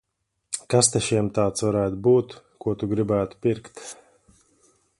Kas 0.73 0.87
te 0.93 1.01
šiem 1.07 1.27
tāds 1.37 1.65
varētu 1.67 1.99
būtu, 2.07 2.39
ko 2.65 2.73
tu 2.85 2.89
gribētu 2.95 3.41
pirkt? 3.47 3.85